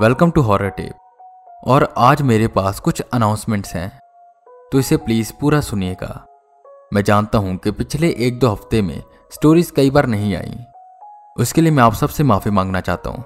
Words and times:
Welcome 0.00 0.30
to 0.30 0.40
horror 0.40 0.68
tape. 0.68 1.66
और 1.66 1.84
आज 1.98 2.20
मेरे 2.22 2.46
पास 2.48 2.78
कुछ 2.80 3.00
अनाउंसमेंट्स 3.00 3.74
हैं। 3.74 4.00
तो 4.72 4.78
इसे 4.78 4.96
प्लीज़ 4.96 5.32
पूरा 5.40 5.60
सुनिएगा। 5.60 6.08
मैं 6.92 7.02
जानता 7.04 7.38
हूँ 7.38 7.56
कि 7.56 7.70
पिछले 7.70 8.08
एक 8.18 8.38
दो 8.38 8.48
हफ़्ते 8.48 8.80
में 8.82 9.02
स्टोरीज 9.32 9.70
कई 9.70 9.90
बार 9.90 10.06
नहीं 10.06 10.34
आई। 10.36 10.54
उसके 11.36 11.60
लिए 11.60 11.72
मैं 11.72 11.82
आप 11.82 11.94
सबसे 11.94 12.22
माफ़ी 12.22 12.50
मांगना 12.50 12.80
चाहता 12.80 13.10
हूँ। 13.10 13.24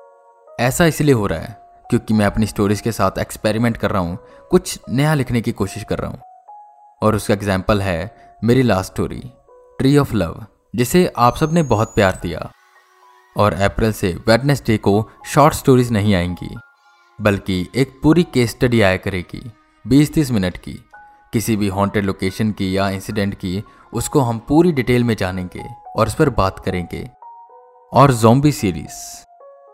ऐसा 0.60 0.86
इसलिए 0.86 1.14
हो 1.14 1.26
रहा 1.26 1.38
है 1.38 1.56
क्योंकि 1.90 2.14
मैं 2.14 2.26
अपनी 2.26 2.46
स्टोरीज 2.46 2.80
के 2.80 2.92
साथ 2.92 3.18
एक्सपेरिमेंट 3.18 3.76
कर 3.76 3.90
रहा 3.90 4.02
हूँ, 4.02 4.18
कुछ 4.50 4.78
नया 4.88 5.14
लिखने 5.14 5.40
की 5.40 5.52
कोशिश 5.52 5.84
कर 5.84 5.98
रहा 5.98 6.10
हूँ। 6.10 6.20
और 7.02 7.14
उसका 7.14 7.34
एग्ज़ाम्पल 7.34 7.82
है 7.82 8.38
मेरी 8.42 8.62
last 8.62 8.92
story 8.92 9.22
tree 9.78 9.96
of 9.98 10.14
love 10.14 10.44
जिसे 10.74 11.12
आप 11.18 11.36
सबने 11.36 11.62
बहुत 11.64 11.94
प्यार 11.94 12.18
दिया। 12.22 12.50
और 13.36 13.54
अप्रैल 13.54 13.92
से 13.92 14.12
वेडनेसडे 14.28 14.76
को 14.78 15.08
शॉर्ट 15.26 15.54
स्टोरीज 15.54 15.90
नहीं 15.92 16.14
आएँगी, 16.14 16.54
बल्कि 17.18 17.66
एक 17.74 17.98
पूरी 18.02 18.22
केस 18.24 18.50
स्टडी 18.50 18.80
आया 18.80 18.96
करेगी 18.96 19.42
20-30 19.84 20.30
मिनट 20.30 20.56
की। 20.58 20.78
किसी 21.32 21.56
भी 21.56 21.68
हॉन्टेड 21.68 22.04
लोकेशन 22.04 22.50
की 22.52 22.76
या 22.76 22.88
इंसिडेंट 22.90 23.34
की, 23.34 23.62
उसको 23.92 24.20
हम 24.20 24.38
पूरी 24.48 24.72
डिटेल 24.72 25.04
में 25.04 25.14
जानेंगे 25.16 25.64
और 25.96 26.06
उस 26.06 26.14
पर 26.14 26.30
बात 26.30 26.58
करेंगे। 26.58 27.08
और 27.92 28.12
जोम्बी 28.12 28.52
सीरीज़ 28.52 29.02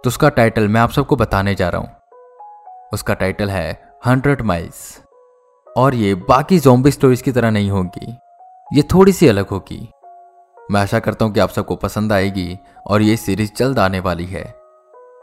तो 0.04 0.08
उसका 0.08 0.28
टाइटल 0.28 0.68
मैं 0.68 0.80
आप 0.80 0.90
सबको 0.90 1.16
बताने 1.16 1.54
जा 1.54 1.68
रहा 1.68 1.80
हूँ। 1.80 2.90
उसका 2.92 3.14
टाइटल 3.14 3.50
है 3.50 3.80
हंड्रेड 4.06 4.42
माइल्स 4.42 5.00
और 5.66 5.94
ये 5.94 6.14
बाकी 6.28 6.58
जोम्बी 6.58 6.90
स्टोरीज 6.90 7.22
की 7.22 7.32
तरह 7.32 7.50
नहीं 7.50 7.70
होगी, 7.70 8.12
ये 8.70 8.82
थोड़ी 8.94 9.12
सी 9.12 9.28
अलग 9.28 9.48
होगी। 9.48 9.88
मैं 10.70 10.80
आशा 10.80 10.98
करता 10.98 11.24
हूँ 11.24 11.32
कि 11.34 11.40
आप 11.40 11.50
सबको 11.50 11.76
पसंद 11.76 12.12
आएगी 12.12 12.58
और 12.86 13.02
ये 13.02 13.16
सीरीज़ 13.16 13.50
जल्द 13.56 13.78
आने 13.78 14.00
वाली 14.00 14.24
है। 14.24 14.42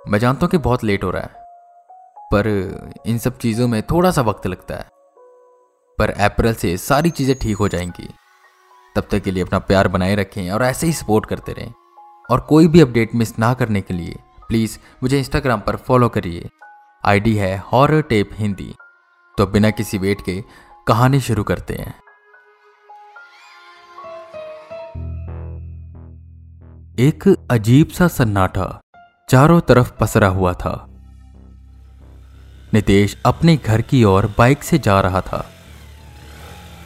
मैं 0.05 0.19
जानता 0.19 0.45
हूँ 0.45 0.49
कि 0.49 0.57
बहुत 0.57 0.83
लेट 0.83 1.03
हो 1.03 1.09
रहा 1.11 1.21
है, 1.23 1.45
पर 2.31 3.01
इन 3.07 3.17
सब 3.17 3.37
चीज़ों 3.37 3.67
में 3.67 3.81
थोड़ा 3.81 4.11
सा 4.11 4.21
वक्त 4.21 4.47
लगता 4.47 4.75
है। 4.75 4.89
पर 5.99 6.09
अप्रैल 6.21 6.53
से 6.53 6.75
सारी 6.77 7.09
चीज़ें 7.09 7.35
ठीक 7.39 7.57
हो 7.57 7.67
जाएँगी। 7.67 8.07
तब 8.95 9.07
तक 9.11 9.23
के 9.23 9.31
लिए 9.31 9.43
अपना 9.43 9.59
प्यार 9.59 9.87
बनाए 9.87 10.15
रखें 10.15 10.49
और 10.51 10.63
ऐसे 10.63 10.87
ही 10.87 10.93
सपोर्ट 10.93 11.25
करते 11.25 11.53
रहें। 11.53 11.73
और 12.29 12.39
कोई 12.39 12.67
भी 12.67 12.81
अपडेट 12.81 13.15
मिस 13.15 13.37
ना 13.39 13.53
करने 13.53 13.81
के 13.81 13.93
लिए 13.93 14.15
प्लीज़ 14.49 14.77
मुझे 15.03 15.19
इंस्टाग्राम 15.19 15.59
पर 15.59 15.75
फॉलो 15.77 16.09
करिए। 16.09 16.49
आईडी 17.03 17.35
है 17.35 17.55
हॉरर 17.65 18.01
टेप 18.01 18.29
हिंदी 18.33 18.73
तो 19.37 19.45
बिना 19.47 19.69
किसी 19.71 19.97
वेट 19.97 20.21
के 20.21 20.41
कहानी 20.87 21.19
शुरू 21.21 21.43
करते 21.43 21.75
हैं। 21.75 21.93
एक 26.99 27.47
अजीब 27.51 27.87
सा 27.87 28.07
सन्नाटा 28.07 28.81
चारों 29.29 29.61
तरफ़ 29.61 29.91
पसरा 29.99 30.27
हुआ 30.27 30.53
था। 30.53 30.87
नितेश 32.73 33.21
अपने 33.25 33.57
घर 33.57 33.81
की 33.81 34.03
ओर 34.03 34.33
बाइक 34.37 34.63
से 34.63 34.79
जा 34.79 35.01
रहा 35.01 35.21
था। 35.21 35.49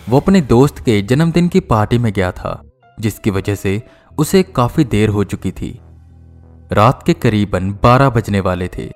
वो 0.09 0.19
अपने 0.19 0.41
दोस्त 0.41 0.79
के 0.79 1.01
जन्मदिन 1.01 1.47
की 1.47 1.59
पार्टी 1.59 1.97
में 1.97 2.13
गया 2.13 2.31
था, 2.31 2.63
जिसकी 2.99 3.29
वजह 3.29 3.55
से 3.55 3.83
उसे 4.17 4.43
काफ़ी 4.43 4.83
देर 4.83 5.09
हो 5.09 5.23
चुकी 5.23 5.51
थी। 5.51 5.81
रात 6.71 7.03
के 7.03 7.13
करीबन 7.13 7.71
12 7.71 8.09
बजने 8.09 8.39
वाले 8.39 8.67
थे। 8.67 8.91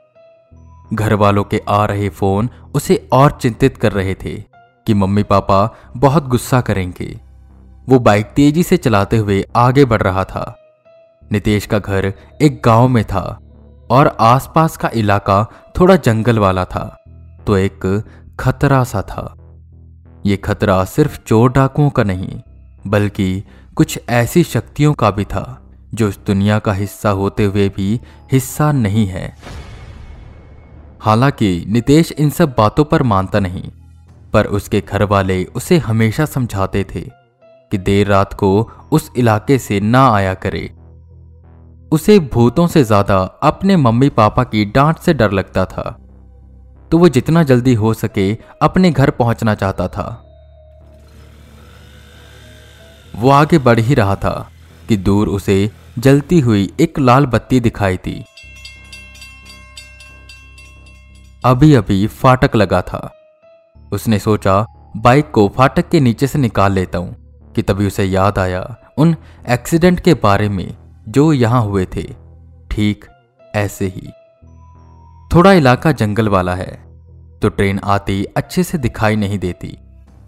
घर 0.93 1.13
वालों 1.13 1.43
के 1.43 1.61
आ 1.69 1.86
रहे 1.86 2.09
फ़ोन 2.09 2.49
उसे 2.73 3.09
और 3.11 3.31
चिंतित 3.31 3.77
कर 3.77 3.91
रहे 3.91 4.16
थे 4.16 4.43
कि 4.88 4.93
मम्मी 4.93 5.23
पापा 5.23 5.75
बहुत 5.97 6.27
गुस्सा 6.27 6.61
करेंगे। 6.61 7.19
वो 7.89 7.99
बाइक 7.99 8.25
तेज़ी 8.25 8.63
से 8.63 8.77
चलाते 8.77 9.17
हुए 9.17 9.45
आगे 9.55 9.86
बढ़ 9.86 10.02
रहा 10.02 10.23
था। 10.23 10.61
नितेश 11.31 11.66
का 11.66 11.80
घर 11.80 12.14
एक 12.42 12.62
गाँव 12.66 12.88
में 12.88 13.04
था 13.04 13.22
और 13.92 14.16
आसपास 14.20 14.78
का 14.78 14.90
इलाका 14.94 15.44
थोड़ा 15.80 15.95
जंगल 15.95 16.40
वाला 16.40 16.66
था 16.66 16.86
तो 17.48 17.58
एक 17.58 18.04
खतरा 18.40 18.84
सा 18.84 19.02
था। 19.02 19.34
ये 20.26 20.38
खतरा 20.38 20.84
सिर्फ़ 20.86 21.20
चोर 21.28 21.52
डाकुओं 21.52 21.89
का 21.89 22.04
नहीं, 22.04 22.39
बल्कि 22.88 23.44
कुछ 23.76 23.99
ऐसी 24.10 24.44
शक्तियों 24.44 24.94
का 24.94 25.11
भी 25.11 25.26
था, 25.26 25.61
जो 25.94 26.08
इस 26.10 26.20
दुनिया 26.27 26.60
का 26.60 26.73
हिस्सा 26.73 27.10
होते 27.10 27.45
हुए 27.45 27.67
भी 27.70 27.99
हिस्सा 28.32 28.72
नहीं 28.72 29.05
है। 29.08 29.36
हालाँकि 31.02 31.66
नितेश 31.67 32.11
इन 32.11 32.30
सब 32.30 32.55
बातों 32.58 32.86
पर 32.86 33.04
मानता 33.04 33.39
नहीं, 33.39 33.70
पर 34.33 34.45
उसके 34.45 34.82
घर 34.82 35.04
वाले 35.04 35.44
उसे 35.45 35.78
हमेशा 35.78 36.26
समझाते 36.26 36.83
थे 36.95 37.02
कि 37.02 37.78
देर 37.78 38.08
रात 38.08 38.33
को 38.33 38.49
उस 38.92 39.11
इलाके 39.17 39.58
से 39.60 39.80
ना 39.80 40.08
आया 40.10 40.33
करे। 40.33 40.70
उसे 41.95 42.20
भूतों 42.20 42.67
से 42.67 42.83
ज़्यादा 42.83 43.17
अपने 43.44 43.76
मम्मी 43.78 44.10
पापा 44.10 44.44
की 44.44 44.66
डांट 44.66 44.98
से 44.98 45.14
डर 45.14 45.32
लगता 45.32 45.66
था। 45.66 45.98
तो 46.92 46.98
वो 46.98 47.10
जितना 47.10 47.44
जल्दी 47.44 47.73
हो 47.73 47.94
सके 47.94 48.38
अपने 48.61 48.92
घर 48.92 49.10
पहुँचना 49.10 49.56
चाहता 49.56 49.88
था। 49.88 50.22
वो 53.16 53.30
आगे 53.30 53.58
बढ़ 53.58 53.80
ही 53.80 53.94
रहा 53.94 54.16
था 54.16 54.52
कि 54.89 54.98
दूर 54.98 55.28
उसे 55.28 55.72
जलती 56.00 56.39
हुई 56.39 56.70
एक 56.80 57.00
लाल 57.00 57.26
बत्ती 57.26 57.60
दिखाई 57.60 57.98
थी। 57.98 58.23
अभी 61.45 61.73
अभी 61.76 62.08
फाटक 62.08 62.55
लगा 62.55 62.82
था। 62.82 63.11
उसने 63.92 64.20
सोचा, 64.20 64.66
बाइक 64.98 65.32
को 65.32 65.52
फाटक 65.58 65.89
के 65.89 66.00
नीचे 66.00 66.28
से 66.28 66.39
निकाल 66.39 66.72
लेता 66.72 66.98
हूँ। 66.98 67.16
कि 67.55 67.61
तभी 67.61 67.88
उसे 67.88 68.04
याद 68.04 68.39
आया 68.39 68.76
उन 68.98 69.16
एक्सीडेंट 69.50 70.00
के 70.00 70.14
बारे 70.14 70.50
में। 70.50 70.85
जो 71.08 71.32
यहाँ 71.33 71.61
हुए 71.64 71.86
थे, 71.86 72.04
ठीक 72.71 73.05
ऐसे 73.54 73.86
ही। 73.88 74.08
थोड़ा 75.32 75.52
इलाका 75.54 75.92
जंगल 75.93 76.30
वाला 76.30 76.55
है 76.55 76.71
तो 77.42 77.49
ट्रेन 77.49 77.80
आती 77.86 78.23
अच्छे 78.38 78.64
से 78.64 78.77
दिखाई 78.77 79.16
नहीं 79.16 79.39
देती। 79.39 79.77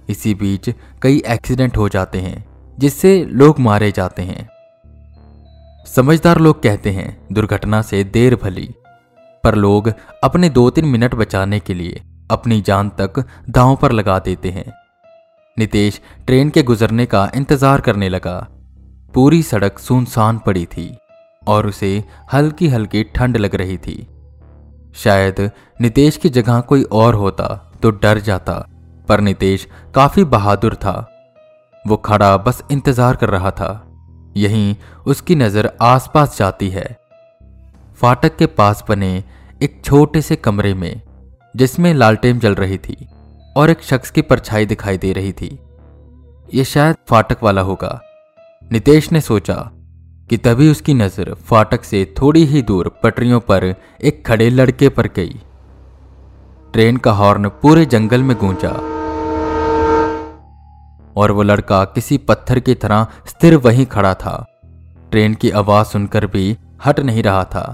इसी 0.09 0.33
बीच 0.35 0.69
कई 1.01 1.21
एक्सीडेंट 1.27 1.77
हो 1.77 1.87
जाते 1.89 2.19
हैं, 2.19 2.43
जिससे 2.77 3.23
लोग 3.25 3.59
मारे 3.59 3.91
जाते 3.91 4.21
हैं। 4.23 4.47
समझदार 5.87 6.39
लोग 6.39 6.61
कहते 6.63 6.91
हैं, 6.91 7.27
दुर्घटना 7.33 7.81
से 7.81 8.03
देर 8.05 8.35
भली। 8.35 8.69
पर 9.43 9.55
लोग 9.55 9.91
अपने 10.23 10.49
दो 10.49 10.69
तीन 10.69 10.85
मिनट 10.85 11.15
बचाने 11.15 11.59
के 11.59 11.73
लिए 11.73 12.01
अपनी 12.31 12.61
जान 12.61 12.89
तक 12.97 13.23
दांव 13.49 13.75
पर 13.75 13.91
लगा 13.91 14.19
देते 14.19 14.49
हैं। 14.49 14.71
नितेश 15.57 15.99
ट्रेन 16.27 16.49
के 16.49 16.63
गुजरने 16.63 17.05
का 17.05 17.29
इंतज़ार 17.35 17.81
करने 17.81 18.09
लगा। 18.09 18.35
पूरी 19.17 19.41
सड़क 19.43 19.79
सुनसान 19.79 20.37
पड़ी 20.37 20.65
थी 20.65 20.97
और 21.43 21.67
उसे 21.67 22.03
हल्की 22.33 22.67
हल्की 22.67 23.03
ठंड 23.15 23.37
लग 23.37 23.55
रही 23.55 23.77
थी। 23.77 23.95
शायद 24.95 25.39
नितेश 25.81 26.17
की 26.17 26.29
जगह 26.29 26.59
कोई 26.61 26.83
और 26.83 27.15
होता 27.15 27.47
तो 27.81 27.91
डर 27.93 28.19
जाता, 28.19 28.53
पर 29.09 29.21
नितेश 29.21 29.67
काफ़ी 29.95 30.23
बहादुर 30.25 30.75
था। 30.75 30.93
वो 31.85 31.97
खड़ा 31.97 32.35
बस 32.37 32.63
इंतज़ार 32.71 33.15
कर 33.15 33.29
रहा 33.29 33.51
था। 33.51 33.71
यहीं 34.37 34.75
उसकी 35.07 35.35
नज़र 35.35 35.71
आसपास 35.81 36.37
जाती 36.37 36.69
है। 36.69 36.87
फाटक 37.99 38.37
के 38.37 38.45
पास 38.45 38.83
बने 38.89 39.13
एक 39.61 39.81
छोटे 39.85 40.21
से 40.21 40.35
कमरे 40.35 40.73
में, 40.73 41.01
जिसमें 41.55 41.93
लालटेन 41.93 42.39
जल 42.39 42.55
रही 42.55 42.77
थी 42.77 43.07
और 43.55 43.69
एक 43.69 43.81
शख्स 43.83 44.11
की 44.11 44.21
परछाई 44.23 44.65
दिखाई 44.65 44.97
दे 44.97 45.13
रही 45.13 45.31
थी। 45.31 45.57
यह 46.53 46.63
शायद 46.65 46.95
फाटक 47.07 47.43
वाला 47.43 47.61
होगा। 47.61 47.99
नितेश 48.71 49.11
ने 49.11 49.19
सोचा 49.21 49.55
कि 50.29 50.37
तभी 50.37 50.69
उसकी 50.71 50.93
नज़र 50.93 51.33
फाटक 51.33 51.83
से 51.83 52.03
थोड़ी 52.17 52.43
ही 52.45 52.61
दूर 52.61 52.87
पटरियों 53.03 53.39
पर 53.39 53.63
एक 54.03 54.25
खड़े 54.27 54.49
लड़के 54.49 54.89
पर 54.89 55.07
गई। 55.07 55.39
ट्रेन 56.73 56.97
का 56.97 57.11
हॉर्न 57.11 57.49
पूरे 57.61 57.85
जंगल 57.85 58.23
में 58.23 58.35
गूंजा 58.37 58.71
और 61.21 61.31
वो 61.31 61.43
लड़का 61.43 61.83
किसी 61.85 62.17
पत्थर 62.17 62.59
की 62.59 62.75
तरह 62.75 63.07
स्थिर 63.27 63.55
वहीं 63.55 63.85
खड़ा 63.85 64.13
था। 64.13 64.35
ट्रेन 65.11 65.33
की 65.33 65.49
आवाज़ 65.51 65.87
सुनकर 65.87 66.25
भी 66.25 66.57
हट 66.85 66.99
नहीं 66.99 67.23
रहा 67.23 67.43
था। 67.43 67.65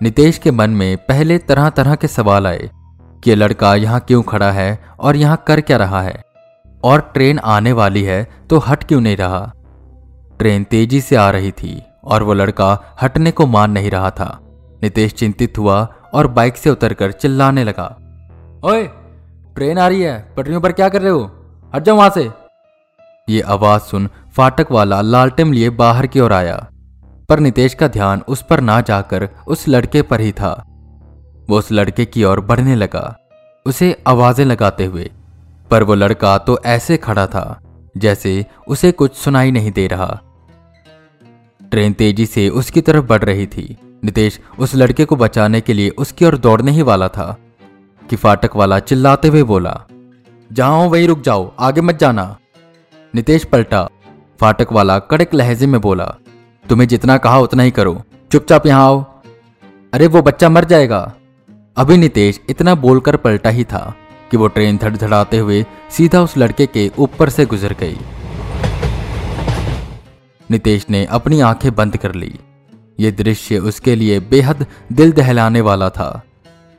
नितेश 0.00 0.38
के 0.38 0.50
मन 0.50 0.70
में 0.70 0.96
पहले 0.96 1.38
तरह 1.38 1.70
तरह 1.70 1.94
के 1.94 2.08
सवाल 2.08 2.46
आए 2.46 2.70
कि 3.24 3.34
लड़का 3.34 3.74
यहाँ 3.74 4.00
क्यों 4.00 4.22
खड़ा 4.22 4.52
है 4.52 4.78
और 5.00 5.16
यहाँ 5.16 5.44
कर 5.46 5.60
क्या 5.60 5.76
रहा 5.76 6.02
है? 6.02 6.22
और 6.84 7.10
ट्रेन 7.14 7.38
आने 7.38 7.72
वाली 7.72 8.02
है 8.02 8.28
तो 8.50 8.58
हट 8.58 8.84
क्यों 8.84 9.00
नहीं 9.00 9.16
रहा? 9.16 9.52
ट्रेन 10.40 10.64
तेज़ी 10.64 11.00
से 11.00 11.16
आ 11.16 11.28
रही 11.30 11.50
थी 11.52 11.82
और 12.04 12.22
वो 12.22 12.34
लड़का 12.34 12.96
हटने 13.02 13.30
को 13.30 13.46
मान 13.46 13.70
नहीं 13.70 13.90
रहा 13.90 14.10
था। 14.10 14.28
नितेश 14.82 15.12
चिंतित 15.12 15.58
हुआ 15.58 15.76
और 16.14 16.26
बाइक 16.28 16.56
से 16.56 16.70
उतरकर 16.70 17.12
चिल्लाने 17.12 17.64
लगा। 17.64 17.86
ओए, 18.64 18.82
ट्रेन 19.56 19.78
आ 19.78 19.88
रही 19.88 20.00
है, 20.02 20.34
पटरियों 20.36 20.60
पर 20.60 20.72
क्या 20.72 20.88
कर 20.88 21.02
रहे 21.02 21.10
हो? 21.10 21.30
हट 21.72 21.82
जाओ 21.82 21.96
वहाँ 21.96 22.10
से। 22.10 22.28
ये 23.28 23.40
आवाज़ 23.48 23.82
सुन 23.82 24.08
फाटक 24.36 24.72
वाला 24.72 25.00
लालटेम 25.00 25.52
लिए 25.52 25.70
बाहर 25.72 26.06
की 26.06 26.20
ओर 26.20 26.32
आया, 26.32 26.56
पर 27.28 27.40
नितेश 27.40 27.74
का 27.74 27.88
ध्यान 27.88 28.22
उस 28.28 28.42
पर 28.42 28.60
ना 28.60 28.80
जाकर 28.80 29.28
उस 29.46 29.68
लड़के 29.68 30.02
पर 30.02 30.20
ही 30.20 30.32
था। 30.32 30.52
वो 31.48 31.58
उस 31.58 31.70
लड़के 31.72 32.04
की 32.04 32.24
ओर 32.24 32.40
बढ़ने 32.42 32.74
लगा, 32.74 33.16
उसे 33.66 33.96
आवाज़ें 34.08 34.44
लगाते 34.44 34.84
हुए, 34.84 35.10
पर 35.70 35.82
वो 35.82 35.94
लड़का 35.94 36.36
तो 36.38 36.58
ऐसे 36.66 36.96
खड़ा 36.96 37.26
था 37.26 37.60
जैसे 37.94 38.44
उसे 38.68 38.90
कुछ 38.92 39.14
सुनाई 39.16 39.50
नहीं 39.50 39.70
दे 39.72 39.86
रहा। 39.86 40.20
ट्रेन 41.70 41.92
तेज़ी 41.92 42.26
से 42.26 42.48
उसकी 42.48 42.80
तरफ़ 42.80 43.04
बढ़ 43.04 43.24
रही 43.24 43.46
थी। 43.46 43.76
नितेश 44.04 44.40
उस 44.58 44.74
लड़के 44.74 45.04
को 45.04 45.16
बचाने 45.16 45.60
के 45.60 45.72
लिए 45.72 45.88
उसकी 45.88 46.24
ओर 46.24 46.38
दौड़ने 46.38 46.70
ही 46.70 46.82
वाला 46.82 47.08
था। 47.08 47.36
कि 48.10 48.16
फाटक 48.16 48.56
वाला 48.56 48.78
चिल्लाते 48.78 49.28
हुए 49.28 49.42
बोला 49.42 49.80
जहाँ 50.52 50.78
हो 50.78 50.90
वहीं 50.90 51.08
रुक 51.08 51.20
जाओ, 51.20 51.52
आगे 51.58 51.80
मत 51.80 51.98
जाना। 51.98 52.38
नितेश 53.14 53.44
पलटा। 53.44 53.88
फाटक 54.40 54.72
वाला 54.72 54.98
कड़क 54.98 55.34
लहजे 55.34 55.66
में 55.66 55.80
बोला, 55.80 56.14
तुम्हें 56.68 56.88
जितना 56.88 57.18
कहा 57.18 57.38
उतना 57.38 57.62
ही 57.62 57.70
करो। 57.70 58.02
चुपचाप 58.32 58.66
यहाँ 58.66 58.84
आओ। 58.84 59.04
अरे, 59.94 60.06
वो 60.06 60.22
बच्चा 60.22 60.48
मर 60.48 60.64
जाएगा। 60.64 61.12
अभी 61.76 61.96
नितेश 61.96 62.40
इतना 62.48 62.74
बोलकर 62.74 63.16
पलटा 63.16 63.50
ही 63.50 63.64
था 63.64 63.94
कि 64.30 64.36
वो 64.36 64.48
ट्रेन 64.48 64.76
धड़धड़ाते 64.76 65.38
हुए 65.38 65.66
सीधा 65.90 66.22
उस 66.22 66.36
लड़के 66.36 66.66
के 66.66 66.90
ऊपर 66.98 67.28
से 67.28 67.46
गुजर 67.46 67.76
गई। 67.80 67.98
नितेश 70.50 70.86
ने 70.90 71.04
अपनी 71.04 71.40
आँखें 71.40 71.74
बंद 71.74 71.96
कर 71.96 72.14
ली। 72.14 72.38
ये 73.00 73.12
दृश्य 73.12 73.58
उसके 73.58 73.94
लिए 73.96 74.20
बेहद 74.20 74.66
दिल 74.92 75.12
दहलाने 75.12 75.60
वाला 75.60 75.90
था। 75.90 76.22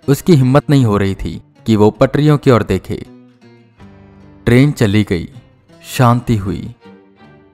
उसकी 0.07 0.35
हिम्मत 0.35 0.69
नहीं 0.69 0.85
हो 0.85 0.97
रही 0.97 1.15
थी 1.15 1.41
कि 1.65 1.75
वो 1.75 1.91
पटरियों 1.91 2.37
की 2.37 2.51
ओर 2.51 2.63
देखे। 2.63 3.05
ट्रेन 4.45 4.71
चली 4.71 5.03
गई। 5.03 5.29
शांति 5.83 6.37
हुई। 6.37 6.75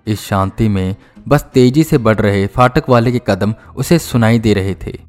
इस 0.07 0.21
शांति 0.21 0.69
में 0.69 0.95
बस 1.27 1.43
तेज़ी 1.43 1.83
से 1.83 1.97
बढ़ 1.97 2.15
रहे 2.15 2.47
फाटक 2.47 2.89
वाले 2.89 3.11
के 3.11 3.21
कदम 3.27 3.55
उसे 3.75 3.99
सुनाई 3.99 4.39
दे 4.39 4.53
रहे 4.53 4.75
थे, 4.75 4.99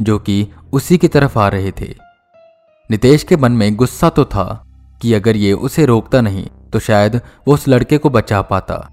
जो 0.00 0.18
कि 0.18 0.48
उसी 0.72 0.98
की 0.98 1.08
तरफ़ 1.08 1.38
आ 1.38 1.48
रहे 1.48 1.70
थे। 1.70 1.94
नितेश 2.90 3.22
के 3.22 3.36
मन 3.36 3.52
में 3.52 3.76
गुस्सा 3.76 4.08
तो 4.08 4.24
था 4.24 4.66
कि 5.02 5.14
अगर 5.14 5.36
ये 5.36 5.52
उसे 5.52 5.86
रोकता 5.86 6.20
नहीं 6.20 6.46
तो 6.72 6.78
शायद 6.78 7.16
वो 7.16 7.54
उस 7.54 7.68
लड़के 7.68 7.98
को 7.98 8.10
बचा 8.10 8.42
पाता। 8.42 8.91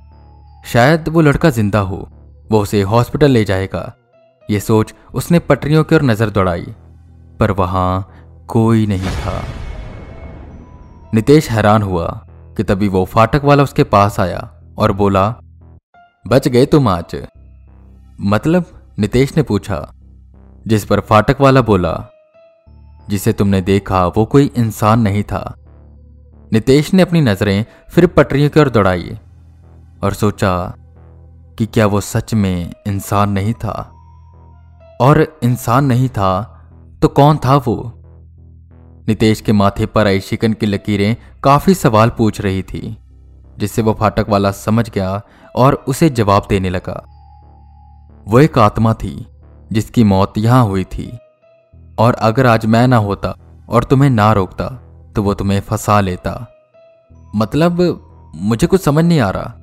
शायद 0.63 1.07
वो 1.07 1.21
लड़का 1.21 1.49
ज़िंदा 1.49 1.79
हो, 1.79 1.97
वो 2.51 2.61
उसे 2.61 2.81
हॉस्पिटल 2.81 3.31
ले 3.31 3.43
जाएगा। 3.45 3.91
ये 4.49 4.59
सोच 4.59 4.93
उसने 5.13 5.39
पटरियों 5.39 5.83
की 5.83 5.95
ओर 5.95 6.03
नज़र 6.03 6.29
दौड़ाई, 6.29 6.65
पर 7.39 7.51
वहाँ 7.51 8.45
कोई 8.47 8.85
नहीं 8.87 9.11
था। 9.15 9.43
नितेश 11.13 11.49
हैरान 11.49 11.83
हुआ 11.83 12.07
कि 12.57 12.63
तभी 12.63 12.87
वो 12.87 13.03
फाटक 13.05 13.43
वाला 13.43 13.63
उसके 13.63 13.83
पास 13.85 14.19
आया 14.19 14.39
और 14.77 14.91
बोला, 14.91 15.29
बच 16.25 16.47
गए 16.47 16.65
तुम 16.65 16.87
आज। 16.87 17.15
मतलब 18.21 18.65
नितेश 18.99 19.35
ने 19.37 19.43
पूछा, 19.43 19.85
जिस 20.67 20.85
पर 20.85 20.99
फाटक 20.99 21.41
वाला 21.41 21.61
बोला, 21.61 21.93
जिसे 23.09 23.33
तुमने 23.33 23.61
देखा 23.61 24.05
वो 24.07 24.25
कोई 24.25 24.51
इंसान 24.57 25.01
नहीं 25.01 25.23
था। 25.23 25.55
नितेश 26.53 26.93
ने 26.93 27.01
अपनी 27.01 27.21
नज़रें 27.21 27.65
फिर 27.89 28.07
पटरियों 28.07 28.49
की 28.49 28.59
ओर 28.59 28.69
दौड़ाई। 28.69 29.17
और 30.03 30.13
सोचा 30.13 30.73
कि 31.57 31.65
क्या 31.65 31.85
वो 31.85 32.01
सच 32.01 32.33
में 32.33 32.73
इंसान 32.87 33.31
नहीं 33.31 33.53
था। 33.53 33.95
और 35.01 35.39
इंसान 35.43 35.85
नहीं 35.85 36.09
था 36.09 36.31
तो 37.01 37.07
कौन 37.07 37.37
था 37.37 37.55
वो? 37.55 37.93
नितेश 39.07 39.41
के 39.41 39.51
माथे 39.51 39.85
पर 39.85 40.07
आई 40.07 40.19
शिकन 40.19 40.53
की 40.53 40.65
लकीरें 40.65 41.15
काफ़ी 41.43 41.73
सवाल 41.73 42.09
पूछ 42.09 42.41
रही 42.41 42.63
थी, 42.63 42.97
जिससे 43.57 43.81
वो 43.81 43.93
फाटक 43.93 44.25
वाला 44.29 44.51
समझ 44.51 44.89
गया 44.89 45.21
और 45.55 45.73
उसे 45.87 46.09
जवाब 46.09 46.47
देने 46.49 46.69
लगा। 46.69 47.03
वो 48.27 48.39
एक 48.39 48.57
आत्मा 48.57 48.93
थी, 48.93 49.27
जिसकी 49.71 50.03
मौत 50.03 50.33
यहाँ 50.37 50.65
हुई 50.65 50.83
थी। 50.83 51.17
और 51.99 52.13
अगर 52.13 52.45
आज 52.45 52.65
मैं 52.65 52.87
ना 52.87 52.97
होता 52.97 53.35
और 53.69 53.83
तुम्हें 53.83 54.09
ना 54.09 54.33
रोकता 54.33 54.65
तो 55.15 55.23
वो 55.23 55.33
तुम्हें 55.33 55.59
फंसा 55.59 55.99
लेता। 55.99 56.47
मतलब 57.35 57.81
मुझे 58.35 58.67
कुछ 58.67 58.81
समझ 58.81 59.05
नहीं 59.05 59.19
आ 59.19 59.29
रहा। 59.29 59.53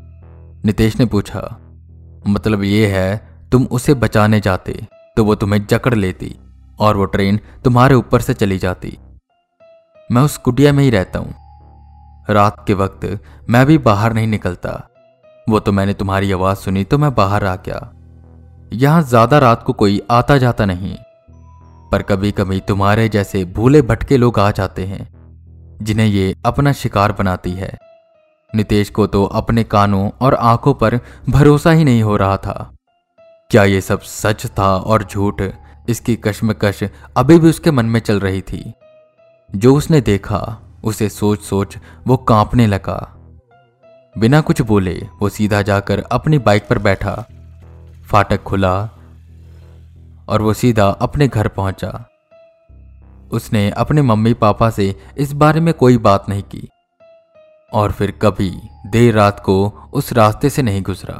नितेश 0.66 0.98
ने 0.98 1.04
पूछा 1.06 1.40
मतलब 2.26 2.62
ये 2.64 2.86
है, 2.88 3.16
तुम 3.52 3.64
उसे 3.68 3.94
बचाने 3.96 4.40
जाते 4.40 4.72
तो 5.16 5.24
वो 5.24 5.34
तुम्हें 5.34 5.66
जकड़ 5.66 5.94
लेती, 5.94 6.34
और 6.78 6.96
वो 6.96 7.04
ट्रेन 7.06 7.38
तुम्हारे 7.64 7.94
ऊपर 7.94 8.20
से 8.20 8.34
चली 8.34 8.58
जाती। 8.58 8.96
मैं 10.10 10.22
उस 10.22 10.36
कुटिया 10.38 10.72
में 10.72 10.82
ही 10.84 10.90
रहता 10.90 11.18
हूँ। 11.18 11.34
रात 12.28 12.64
के 12.66 12.74
वक्त 12.74 13.06
मैं 13.50 13.64
भी 13.66 13.78
बाहर 13.80 14.12
नहीं 14.12 14.26
निकलता। 14.26 14.70
वो 15.46 15.60
तो 15.60 15.72
मैंने 15.72 15.94
तुम्हारी 15.94 16.32
आवाज़ 16.32 16.58
सुनी 16.58 16.84
तो 16.84 16.98
मैं 16.98 17.14
बाहर 17.14 17.44
आ 17.44 17.54
गया। 17.58 17.80
यहाँ 18.72 19.02
ज़्यादा 19.04 19.38
रात 19.38 19.62
को 19.62 19.72
कोई 19.74 20.00
आता 20.10 20.38
जाता 20.38 20.64
नहीं। 20.64 20.94
पर 21.92 22.02
कभी 22.02 22.32
कभी 22.32 22.60
तुम्हारे 22.68 23.08
जैसे 23.08 23.44
भूले 23.46 23.82
भटके 23.84 24.16
लोग 24.16 24.38
आ 24.38 24.50
जाते 24.50 24.84
हैं, 24.84 25.08
जिन्हें 25.80 26.06
ये 26.06 26.34
अपना 26.46 26.72
शिकार 26.74 27.12
बनाती 27.12 27.52
है। 27.52 27.76
नितेश 28.54 28.90
को 28.90 29.06
तो 29.06 29.24
अपने 29.24 29.64
कानों 29.64 30.10
और 30.20 30.34
आँखों 30.34 30.74
पर 30.74 31.00
भरोसा 31.28 31.70
ही 31.70 31.84
नहीं 31.84 32.02
हो 32.02 32.16
रहा 32.16 32.36
था। 32.36 32.72
क्या 33.50 33.64
ये 33.64 33.80
सब 33.80 34.00
सच 34.00 34.46
था 34.46 34.76
और 34.76 35.04
झूठ? 35.04 35.42
इसकी 35.88 36.16
कश्मकश 36.16 36.84
अभी 37.16 37.38
भी 37.38 37.50
उसके 37.50 37.70
मन 37.70 37.86
में 37.86 38.00
चल 38.00 38.20
रही 38.20 38.40
थी। 38.40 38.72
जो 39.56 39.74
उसने 39.74 40.00
देखा, 40.00 40.58
उसे 40.84 41.08
सोच 41.08 41.40
सोच 41.40 41.78
वो 42.06 42.16
कांपने 42.16 42.66
लगा। 42.66 43.12
बिना 44.18 44.40
कुछ 44.40 44.62
बोले, 44.62 45.06
वो 45.22 45.28
सीधा 45.28 45.62
जाकर 45.62 46.04
अपनी 46.12 46.38
बाइक 46.38 46.68
पर 46.68 46.78
बैठा। 46.78 47.24
फाटक 48.10 48.42
खुला 48.42 48.90
और 50.28 50.42
वो 50.42 50.54
सीधा 50.54 50.88
अपने 50.88 51.28
घर 51.28 51.48
पहुँचा। 51.48 52.04
उसने 53.32 53.70
अपने 53.70 54.02
मम्मी 54.02 54.34
पापा 54.34 54.70
से 54.70 54.96
इस 55.18 55.32
बारे 55.32 55.60
में 55.60 55.74
कोई 55.74 55.98
बात 55.98 56.28
नहीं 56.28 56.42
की। 56.42 56.68
और 57.72 57.92
फिर 57.92 58.10
कभी 58.10 58.50
देर 58.86 59.14
रात 59.14 59.40
को 59.40 59.68
उस 59.92 60.12
रास्ते 60.12 60.50
से 60.50 60.62
नहीं 60.62 60.82
गुजरा। 60.82 61.16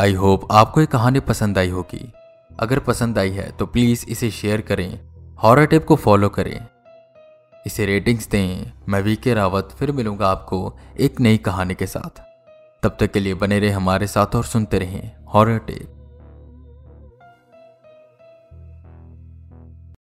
आई 0.00 0.12
होप 0.14 0.46
आपको 0.52 0.80
ये 0.80 0.86
कहानी 0.86 1.20
पसंद 1.20 1.58
आई 1.58 1.70
होगी। 1.70 2.12
अगर 2.60 2.78
पसंद 2.78 3.18
आई 3.18 3.30
है 3.30 3.50
तो 3.52 3.66
प्लीज़ 3.66 4.06
इसे 4.06 4.30
शेयर 4.30 4.60
करें 4.60 5.00
हॉरर 5.36 5.66
टिप 5.66 5.84
को 5.86 5.96
फॉलो 5.96 6.28
करें। 6.28 6.66
इसे 7.66 7.86
रेटिंग्स 7.86 8.28
दें, 8.28 8.72
मैं 8.88 9.00
वी 9.02 9.16
के 9.16 9.34
रावत, 9.34 9.68
फिर 9.78 9.92
मिलूँगा 9.92 10.28
आपको 10.28 10.78
एक 11.00 11.20
नई 11.20 11.36
कहानी 11.38 11.74
के 11.74 11.86
साथ। 11.86 12.20
तब 12.82 12.96
तक 13.00 13.12
के 13.12 13.20
लिए 13.20 13.34
बने 13.34 13.58
रहे 13.58 13.70
हमारे 13.70 14.06
साथ 14.06 14.36
और 14.36 14.44
सुनते 14.44 14.78
रहें 14.78 15.10
हॉरर 15.26 15.58
टिप 15.58 15.94